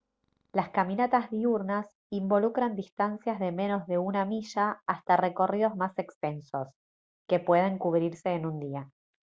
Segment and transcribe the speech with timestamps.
[0.53, 6.69] las caminatas diurnas involucran distancias de menos de una milla hasta recorridos más extensos
[7.27, 8.89] que pueden cubrirse en un día